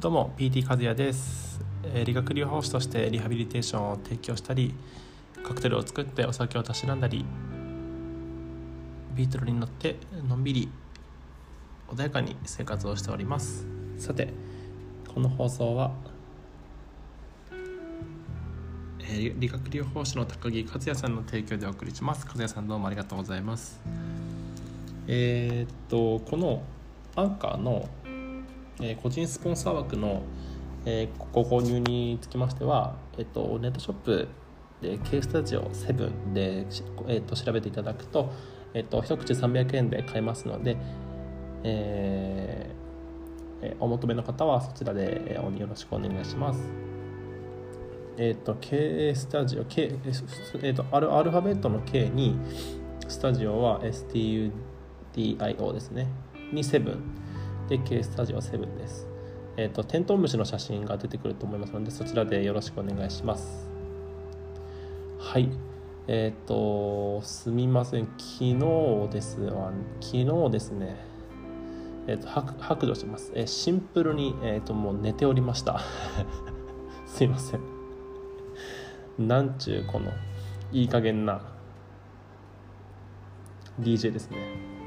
[0.00, 1.60] どうも PT 和也です、
[2.04, 4.72] 理学療法士としてリハビリテーションを提供したり
[5.42, 7.24] カクテルを作ってお酒をたしなんだり
[9.16, 9.96] ビートルに乗って
[10.28, 10.68] のんびり
[11.88, 13.66] 穏やかに生活をしております。
[13.98, 14.32] さて
[15.12, 15.90] この放送は、
[19.00, 22.24] 理学療法士の高木和也さんの提供でお送りします。
[22.24, 23.80] 和也さんどうもありがとうございます。
[25.08, 26.62] えーっとこの
[27.16, 27.88] アンカーの
[28.80, 30.22] えー個人スポンサー枠の、
[30.84, 34.28] えーご購入につきましては、えっとネットショップ
[34.80, 36.66] で K スタジオ7で、
[37.08, 38.32] えっと調べていただくと、
[38.74, 40.76] えっと一口300円で買えますので、
[41.64, 42.78] えー
[43.60, 46.60] えお求めの方はそちらで、よろしくお願いします。
[48.16, 52.36] えっと K スタジオ K、えーえっとアルアルファベットの K に
[53.08, 54.52] スタジオは STUDIO
[55.72, 56.08] ですね
[56.52, 56.96] に7
[57.68, 59.06] で K スタジオ7です。
[59.58, 63.68] えっ、とテントウムシの写真が出てくると思いますのでそちらでよろしくお願いします。
[65.18, 65.50] はい。
[66.06, 70.96] えっ、とすみません昨日ですわ昨日ですね。
[72.06, 73.32] えっ、と白状します。
[73.34, 75.80] えーシンプルにえっ、ともう寝ておりました。
[77.04, 77.60] すいません。
[79.18, 80.10] なんちゅうこの
[80.72, 81.42] いい加減な
[83.78, 84.77] DJ ですね。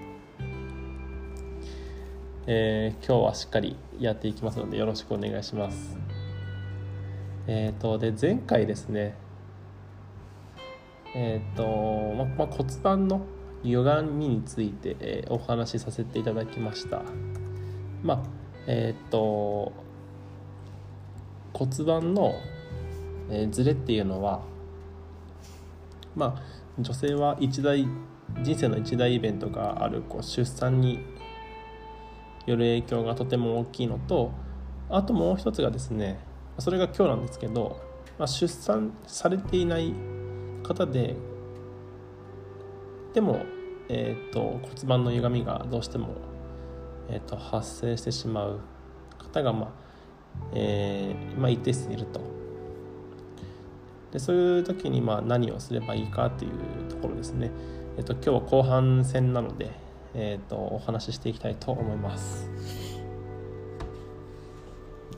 [2.47, 5.95] えー今日はしっかりやっていきますのでよろしくお願いします。
[7.45, 9.15] えっ、とで前回ですね
[11.13, 13.21] えっ、と、まま骨盤の
[13.63, 17.03] 歪みについて、えーお話しさせていただきました。
[18.01, 18.19] まあ
[18.65, 19.71] えっ、と
[21.53, 22.33] 骨盤の、
[23.29, 24.41] えーズレっていうのは
[26.15, 26.41] まあ
[26.79, 27.85] 女性は一大
[28.41, 31.05] 人生の一大イベントがあるこう出産に
[32.45, 34.31] よる影響がとても大きいのと
[34.89, 36.19] あともう一つがですね
[36.59, 37.81] それが今日なんですけど、
[38.17, 39.93] まあ、出産されていない
[40.63, 41.15] 方で
[43.13, 43.43] でも、
[43.89, 46.15] えー、と骨盤の歪みがどうしても、
[47.09, 48.59] えー、と発生してしまう
[49.17, 49.71] 方が、まあ
[50.53, 52.21] えーまあ、一定数いると。
[54.11, 56.51] でそういう時にまあ何をすればいいかっていう
[56.89, 57.49] ところですね。
[57.97, 59.71] えっ、と今日は後半戦なので、
[60.13, 62.49] えっ、とお話ししていきたいと思います。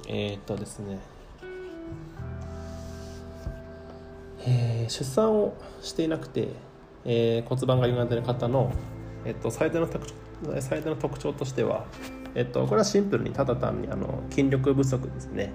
[0.08, 1.00] えっ、とですね。
[4.46, 6.50] えー出産をしていなくて、
[7.06, 8.72] えー骨盤が歪んでいる方の、
[9.26, 10.14] えっと最大の特徴
[10.62, 11.86] 最大の特徴としては、
[12.36, 15.52] えっとこれはシンプルにただ単にあの筋力不足ですね。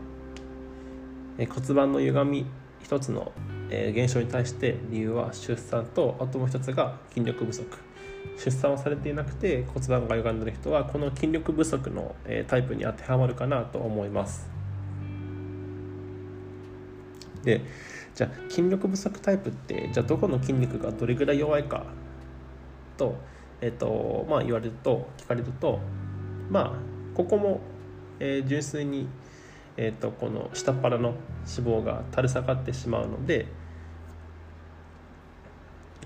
[1.38, 2.46] えー骨盤の歪み
[2.82, 3.32] 一つの、
[3.70, 7.64] えー現象に対して理由は出産とあともう一つが筋力不足
[8.36, 12.14] 出産をされていなくて骨盤が歪んでる人はこの筋力不足の、
[12.46, 14.48] タイプに当てはまるかなと思います。
[17.44, 17.62] で
[18.14, 21.84] じゃあ筋力不足タイプってじゃあどこの筋肉がどれぐらい弱いか
[22.98, 23.14] と,、
[23.60, 25.78] えーとまあ、言われると聞かれると
[26.50, 26.72] まあ
[27.14, 27.60] ここも、
[28.18, 29.08] えー純粋に
[29.80, 31.14] えー、とこの下っ腹の
[31.46, 33.46] 脂肪が垂れ下がってしまうので、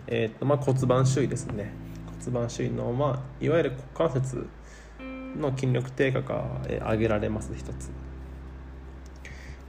[0.06, 1.72] えーとまあ、骨盤周囲ですね。
[2.24, 4.46] 骨盤周囲の、まあ、いわゆる股関節
[5.36, 7.90] の筋力低下が、えー挙げられます一つ。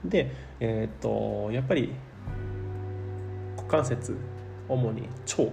[0.06, 1.94] で、えー、とやっぱり
[3.56, 4.16] 股関節
[4.68, 5.52] 主に腸。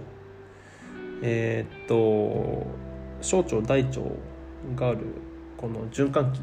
[1.23, 2.65] えっ、と
[3.21, 4.01] 小腸大腸
[4.75, 4.99] がある
[5.55, 6.41] この循環器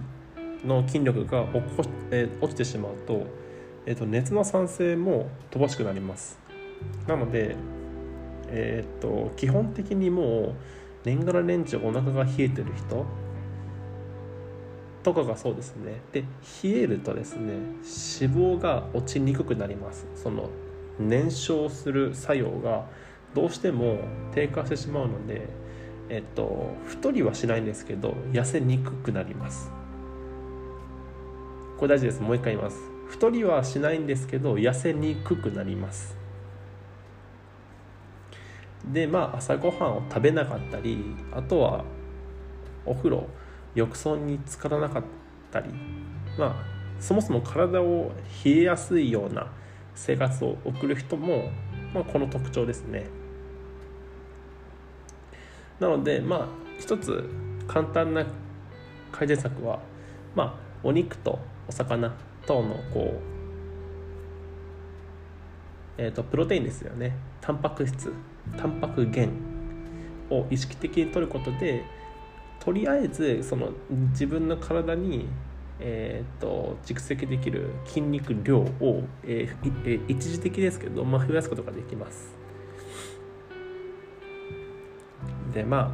[0.65, 3.27] の筋力が落こ、えー落ちてしまうと,、
[3.87, 6.39] えー、と熱の産生も乏しくなります。
[7.07, 7.57] なので、
[8.51, 10.55] えー、と基本的にもう
[11.05, 13.07] 年がら年中お腹が冷えてる人
[15.03, 16.01] とかがそうですね。
[16.13, 16.25] で
[16.63, 17.53] 冷えるとですね
[18.21, 20.07] 脂肪が落ちにくくなります。
[20.15, 20.51] その
[20.99, 22.87] 燃焼する作用が
[23.35, 23.99] どうしても
[24.35, 25.49] 低下してしまうので
[26.09, 29.71] えっと太りはしないんですけど痩せにくくなります。
[31.79, 32.21] これ大事です。
[32.21, 32.79] もう一回言います。
[33.07, 36.18] 太りはしないんですけど痩せにくくなります。
[38.85, 41.85] でまあ朝ごはんを食べなかったりあとは
[42.87, 43.29] お風呂
[43.75, 45.05] 浴槽に浸からなかっ
[45.51, 45.71] たり
[46.39, 46.55] まあ
[47.01, 48.13] そもそも体を
[48.45, 49.51] 冷えやすいような
[49.95, 51.51] 生活を送る人も、
[51.93, 53.07] まあ、この特徴ですね。
[55.81, 56.49] なのでまあ
[56.79, 57.29] 一つ
[57.67, 58.27] 簡単な
[59.13, 59.81] 改善策は
[60.35, 61.39] まあお肉と
[61.69, 62.13] お魚
[62.47, 63.39] 等のこう
[66.01, 67.17] えー、とプロテインですよね。
[67.41, 68.13] タンパク質。
[68.57, 69.33] タンパク源
[70.31, 71.85] を意識的に取ることで
[72.61, 73.71] とりあえずその
[74.11, 75.29] 自分の体に
[75.81, 79.49] えーと、蓄積できる筋肉量を、え
[79.85, 82.37] えー、一時的ですけど、まあ、増やすことができます。
[85.53, 85.91] でまあ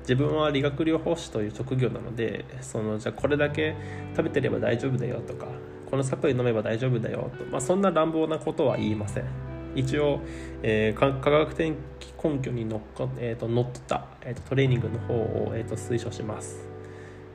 [0.00, 3.76] 自分は理学療法士という職業なのでそのじゃあこれだけ
[4.16, 5.46] 食べてれば大丈夫だよとか
[5.88, 9.47] このサプリ飲めば大丈夫だよと、まあ、そんな乱暴なことは言いません。
[9.78, 10.20] 一応、
[10.62, 11.74] えー、科学的
[12.22, 16.68] 根拠にのっか、えーと、乗った、えーと、トレーニングの方を、えーと、推奨します。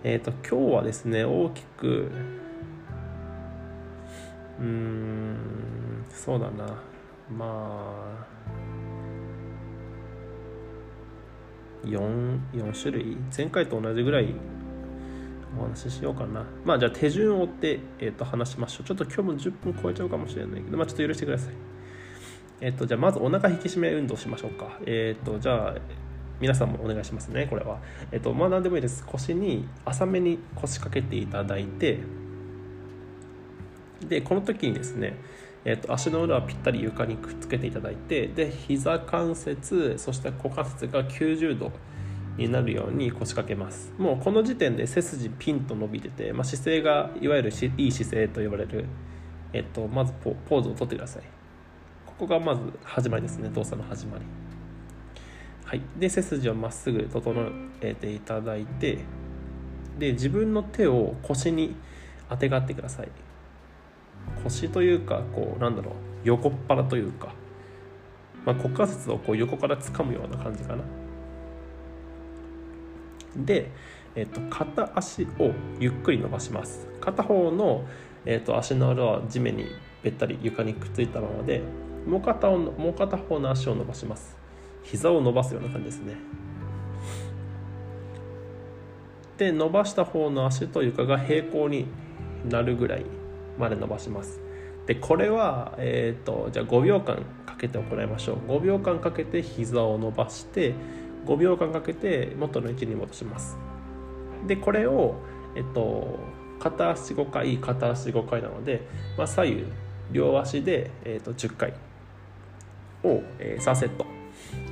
[0.04, 2.12] えっ、ー、と今日はですね大きく
[4.60, 6.66] うんそうだな。
[7.36, 8.28] まあ
[11.86, 13.18] 4, 4種類？
[13.36, 14.36] 前回と同じぐらい
[15.58, 16.46] お話ししようかな。
[16.66, 18.86] まあじゃあ手順を追って、えー、と話しましょう。
[18.86, 21.73] ちょっと今日も10分超えちゃうかもしれないけどまあちょっと許してください。
[22.64, 24.80] えっ、とじゃあまずお腹引き締め運動しましょうか。
[24.86, 25.76] えっ、とじゃあ
[26.40, 27.80] 皆さんもお願いしますねこれは。
[28.14, 29.06] えっ、とまあ何でもいいです。
[29.06, 32.00] 腰に浅めに腰掛けていただいて
[34.08, 35.18] でこの時にですね
[35.66, 41.72] えーと、足の裏はぴったり床にくっつけていただいてで膝関節そして股関節が90度
[42.38, 43.94] になるように腰掛けます。
[43.98, 48.86] もうこの時点で背筋ピンと伸びてて、まあ、姿勢がいわゆるいい姿勢と呼ばれる、
[49.54, 51.43] えーと、まずポーズをとってください。
[52.24, 53.50] ここがまず始まりですね。
[53.50, 54.24] 動作の始まり。
[55.66, 55.82] はい。
[56.00, 59.00] で背筋をまっすぐ整えていただいて
[60.00, 61.76] で自分の手を腰に
[62.30, 63.10] あてがってください。
[64.42, 65.94] 腰というかこうなんだろう。
[66.24, 67.34] 横っ腹というか、
[68.46, 70.84] まあ、股関節をこう横から掴むような感じかな。
[73.36, 73.70] で、
[74.16, 76.88] えーと、片足をゆっくり伸ばします。
[77.02, 77.84] 片方の、
[78.24, 79.66] えーと、足の裏は地面に
[80.02, 81.62] べったり床にくっついたままで
[82.08, 84.38] もう片をもう片方の足を伸ばします。
[84.84, 86.16] 膝を伸ばすような感じですね。
[89.38, 91.88] で伸ばした方の足と床が平行に
[92.50, 93.06] なるぐらい
[93.58, 94.40] まで伸ばします。
[94.86, 98.38] でこれは、えーと、じゃあ5秒間かけて行いましょう。
[98.52, 100.74] 5秒間かけて膝を伸ばして
[101.26, 103.58] 5秒間かけて元の位置に戻します。
[104.46, 105.16] でこれを、
[105.56, 106.20] えっと、
[106.60, 108.82] 片足5回片足5回なので、
[109.18, 109.66] まあ、左右
[110.12, 111.74] 両足で、えっと、10回。
[113.04, 114.06] を、えー、3セット。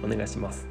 [0.04, 0.68] お願いします。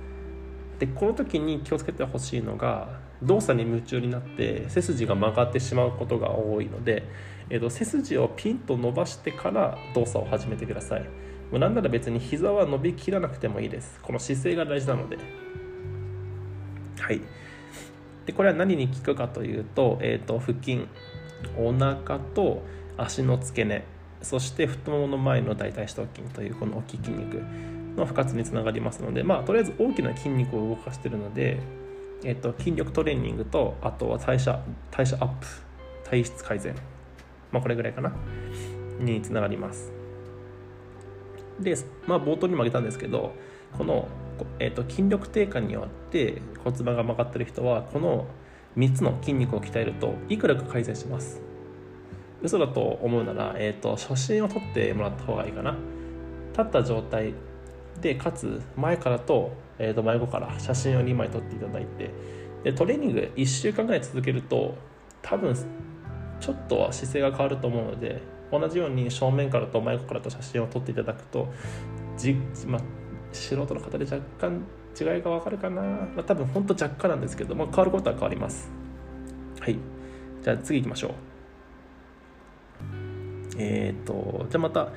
[0.79, 7.07] でこの時に気をつけてほしいのが動作に夢中になって背筋が曲がってしまうことが多いので
[7.51, 11.03] えーと、背筋をピンと伸ばしてから動作を始めてください。
[11.51, 13.99] もうなら別に膝は伸びきらなくてもいいです。
[14.01, 15.19] この姿勢が大事なので。
[17.01, 17.21] はい。
[18.25, 20.87] でこれは何に効くかというと,、えーと、腹筋。
[21.59, 22.63] お腹と
[22.97, 23.85] 足の付け根。
[24.23, 27.43] そして太ももの前の大腿四頭筋というこの大きい筋肉
[27.97, 31.59] の不活につながりますのでまあとりあえず大きな筋肉を動かしてるので、
[32.25, 35.47] えーと筋力トレーニングとあとは代謝代謝アップ
[36.05, 36.75] 体質改善。
[37.53, 38.13] まあ、これぐらいかな。
[38.99, 39.93] につながります。
[41.61, 41.77] で、
[42.07, 43.35] まあ、冒頭にも挙げたんですけど
[43.77, 44.09] この、
[44.59, 48.27] えーと、筋力低下によって骨盤が曲がってる人はこの
[48.77, 51.43] 3つの筋肉を鍛えるといくらか改善します。
[52.43, 55.77] 嘘だと思うなら、えーと、写真を撮ってもらった方がいいかな。
[56.53, 57.35] 立った状態
[58.01, 62.11] でかつ前からと,、えー、と真横から写真を2枚撮っていただいて
[62.65, 64.75] でトレーニング1週間ぐらい続けると
[65.23, 71.49] 多分ちょっとは姿勢が変わると思うので同じように正面からと真横からと写真を撮っていただくと
[72.17, 72.35] じ、
[72.67, 72.81] まあ、
[73.33, 74.65] 素人の方で若干
[74.99, 78.71] 違いが分かるかな、まあ、多分ほんと若干なんですけど、まあ、変わることは変わります。
[79.61, 79.77] はい。
[80.43, 81.30] じゃあ次行きましょう。
[83.59, 84.89] えっ、とじゃあまた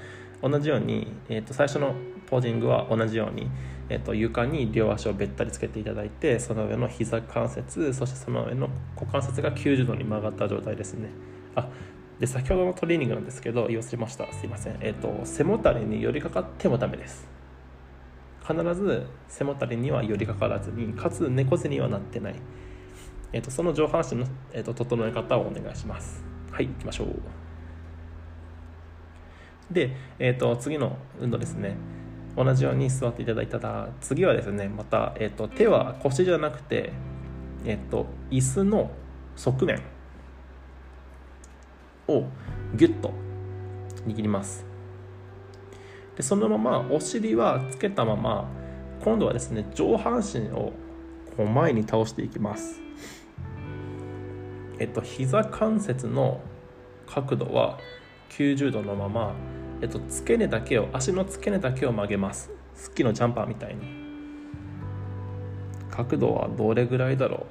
[0.42, 1.96] 同じように、えー、と最初の
[2.30, 3.50] ポージングは同じように、
[3.90, 11.10] えー、と床に両足をべったりつけていただいてその上の膝関節そしてその上の股関節が90度に曲がった状態ですね。
[11.56, 11.70] あ
[12.20, 14.32] で先ほどのトレーニングなんですけど言い忘れました。
[14.34, 17.28] すいません、えーと、背もたれに寄りかかってもダメです。
[18.46, 22.36] 必ず背もたれには寄りかからずにかつ猫背にはなってない、
[23.32, 26.24] えーと、その上半身の、えーと、整え方をお願いします。
[26.52, 27.43] はい行きましょう。
[29.72, 31.76] で、えー、と次の運動ですね。
[32.36, 36.92] 同じように座っていただいたら次はですねまた、えー、と手は腰じゃなくて、
[37.64, 38.92] えー、と椅子の
[39.36, 39.82] 側面
[42.08, 42.26] を
[42.76, 43.14] ギュッと
[44.08, 44.66] 握ります。
[46.16, 48.48] でそのままお尻はつけたまま
[49.04, 50.74] 今度はですね上半身を
[51.38, 52.82] こう前に倒していきます。
[54.80, 56.42] えっと膝関節の
[57.06, 57.78] 角度は
[58.38, 59.36] 90度のまま、
[59.82, 62.50] えっと、付け根だけを足の付け根だけを曲げます。
[62.74, 64.04] スッキのジャンパーみたいに。
[65.92, 67.46] 角度はどれぐらいだろ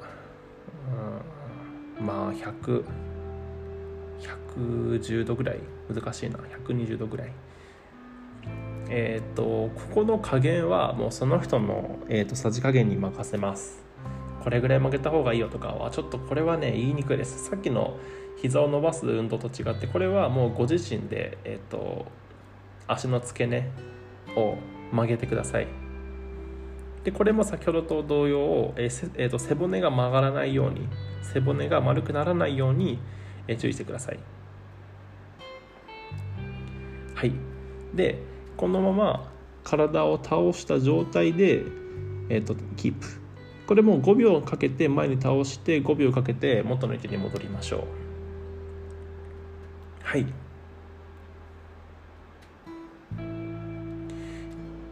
[1.98, 2.84] う、うん、まあ100
[4.56, 5.58] 110度ぐらい。
[5.92, 6.38] 難しいな。
[6.38, 7.32] 120度ぐらい。
[8.88, 13.84] えっ、とここの加減はもうその人の、えーと、さじ加減に任せます。
[14.42, 17.48] これぐらい曲げた方がいいよとかはちょっとこれはね言いにくいです。
[17.50, 17.96] さっきの
[18.42, 22.06] 膝を伸ばす運動と違ってこれはもうご自身で、えーと、
[22.88, 23.70] 足の付け根
[24.36, 24.56] を
[24.90, 25.68] 曲げてください。
[27.04, 30.88] でこれも先ほどと同様、えーえーと背骨が曲がらないように
[31.22, 32.98] 背骨が丸くならないように、
[33.46, 34.18] えー、注意してください。
[37.14, 37.32] はい。
[37.94, 38.18] で
[38.56, 39.32] このまま
[39.62, 41.64] 体を倒した状態で、
[42.28, 43.06] えーと、キープ。
[43.68, 48.11] これも5秒かけて前に倒して5秒かけて元の位置に戻りましょう。
[50.12, 50.26] はい。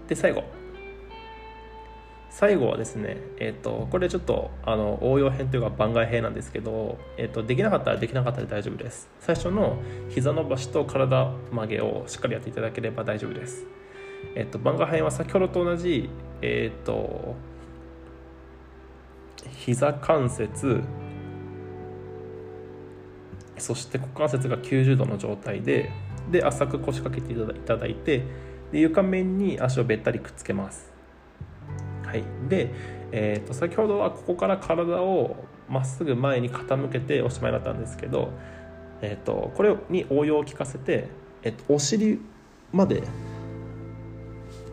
[0.09, 0.45] で最後。
[2.31, 9.11] 最後はですね、えーと、これちょっとあの応用編というか番外編なんですけど、えーと、できなかったらできなかったで大丈夫です。
[9.21, 9.77] 最初の
[10.09, 13.67] 膝伸ばしと体曲げをしっかりやっていただければ大丈夫です、
[14.35, 16.09] えーと、番外編は先ほどと同じ、
[16.41, 17.37] えー、と
[19.51, 20.81] 膝関節
[23.61, 25.91] そして股関節が90度の状態で
[26.31, 28.25] で浅く腰掛けていただいて
[28.73, 30.93] で床面に足をべったりくっつけます。
[32.05, 32.73] はい、で、
[33.13, 35.37] えーと、先ほどはここから体を
[35.69, 38.33] まっすぐ前に傾けておしまいだったんですけど、
[39.01, 41.09] えーと、これに応用を効かせて、
[41.43, 42.21] えーと、お尻
[42.73, 43.03] まで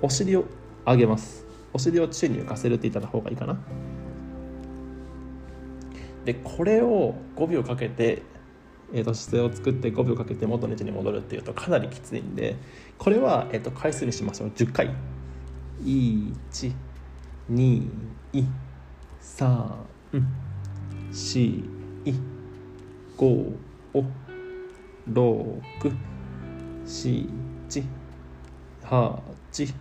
[0.02, 0.46] お尻を
[0.86, 1.46] 上げます。
[1.74, 3.58] お尻を宙に浮かせるって言った方がいいかな。
[6.26, 8.24] でこれを5秒かけて、
[8.94, 12.56] えー、と姿勢を作って5秒かけて元の位置に戻るっていうとかなりきついんで
[12.98, 14.50] これは、えー、と回数にしましょう。
[14.50, 14.96] 10回。
[15.84, 16.74] 1
[17.52, 17.90] 2、
[19.22, 19.72] 3、
[21.12, 21.64] 4、
[23.18, 23.54] 5、
[25.14, 25.94] 6、
[26.86, 27.30] 7、
[28.84, 29.74] 8、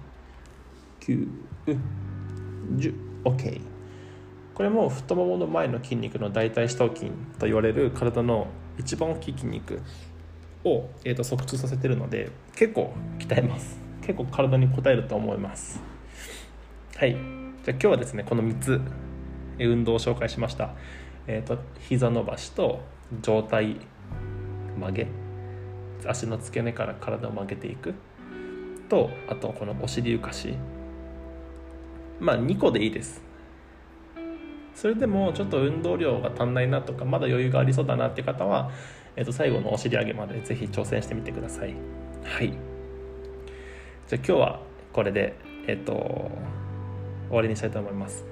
[1.01, 1.29] 9、
[2.77, 2.95] 10、
[3.25, 3.61] OK。
[4.55, 8.47] これも太ももの前の筋肉の大腿四頭筋と言われる体の
[8.79, 9.81] 一番大きい筋肉
[10.65, 13.79] を、えー、と側通させてるので結構鍛えます。
[14.03, 15.81] 結構体に応えると思います。
[16.97, 17.13] はい。
[17.13, 18.81] じゃあ今日はですねこの3つ
[19.59, 20.75] 運動を紹介しました、
[21.27, 22.81] えーと、膝伸ばしと
[23.23, 23.77] 上体
[24.79, 25.09] 曲げ。
[26.07, 27.95] 足の付け根から体を曲げていく。
[28.89, 30.55] とあとこのお尻浮かし。
[32.21, 33.26] まあ2個でいいです。
[34.77, 38.71] それでもちょっと運動量が足んないなとかまだ余裕がありそうだなっていう方は、
[39.17, 41.75] えー、と最後のお尻上げまでぜひ挑戦してみてください
[42.23, 42.59] はいじゃ
[44.13, 44.61] あ今日は
[44.93, 45.35] これで
[45.67, 46.31] えっ、ー、と
[47.29, 48.25] 終わりにしたいと思います。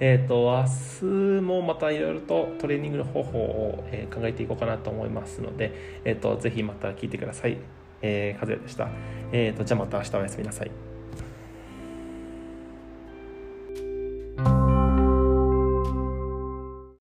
[0.00, 7.58] えっ、ー、と、明日もまたいろいろとトレーニングの方法を、え、考えていこうかなと思いますので、えっ、ー、と、ぜひまた聞いてください。
[8.02, 8.88] えー、和也でした。
[9.32, 10.91] えっ、と、じゃあまた明日おやすみなさい。